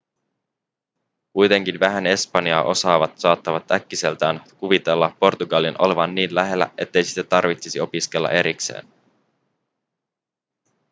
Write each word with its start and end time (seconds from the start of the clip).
kuitenkin 1.33 1.79
vähän 1.79 2.05
espanjaa 2.07 2.63
osaavat 2.63 3.17
saattavat 3.17 3.71
äkkiseltään 3.71 4.41
kuvitella 4.57 5.15
portugalin 5.19 5.75
olevan 5.81 6.15
niin 6.15 6.35
lähellä 6.35 6.71
ettei 6.77 7.03
sitä 7.03 7.23
tarvitsisi 7.23 7.79
opiskella 7.79 8.29
erikseen 8.29 8.87